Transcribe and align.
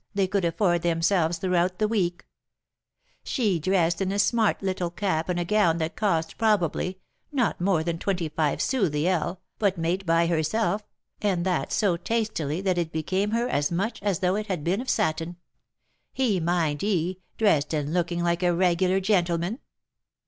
they 0.15 0.25
could 0.25 0.43
afford 0.43 0.81
themselves 0.81 1.37
throughout 1.37 1.77
the 1.77 1.87
week; 1.87 2.25
she 3.23 3.59
dressed 3.59 4.01
in 4.01 4.11
a 4.11 4.17
smart 4.17 4.59
little 4.63 4.89
cap 4.89 5.29
and 5.29 5.39
a 5.39 5.45
gown 5.45 5.77
that 5.77 5.95
cost, 5.95 6.39
probably, 6.39 6.97
not 7.31 7.61
more 7.61 7.83
than 7.83 7.99
twenty 7.99 8.27
five 8.27 8.59
sous 8.63 8.89
the 8.89 9.07
ell, 9.07 9.41
but 9.59 9.77
made 9.77 10.03
by 10.03 10.25
herself, 10.25 10.81
and 11.21 11.45
that 11.45 11.71
so 11.71 11.97
tastily 11.97 12.59
that 12.61 12.79
it 12.79 12.91
became 12.91 13.29
her 13.29 13.47
as 13.47 13.71
much 13.71 14.01
as 14.01 14.21
though 14.21 14.35
it 14.35 14.47
had 14.47 14.63
been 14.63 14.81
of 14.81 14.89
satin; 14.89 15.35
he, 16.11 16.39
mind 16.39 16.81
ye, 16.81 17.19
dressed 17.37 17.71
and 17.71 17.93
looking 17.93 18.23
like 18.23 18.41
a 18.41 18.55
regular 18.55 18.99
gentleman." 18.99 19.59